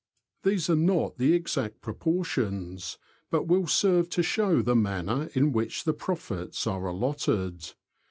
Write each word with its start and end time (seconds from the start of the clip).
These 0.41 0.67
are 0.67 0.75
not 0.75 1.19
the 1.19 1.33
exact 1.35 1.81
proportions, 1.81 2.97
but 3.29 3.45
will 3.47 3.67
serve 3.67 4.09
to 4.09 4.23
show 4.23 4.63
the 4.63 4.75
manner 4.75 5.29
in 5.35 5.51
which 5.51 5.83
the 5.83 5.93
profits 5.93 6.65
are 6.65 6.87
allotted. 6.87 7.67